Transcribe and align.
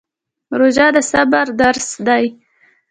روژه 0.59 0.87
د 0.95 0.97
صبر 1.11 1.45
درس 1.61 1.87
دی 2.07 2.25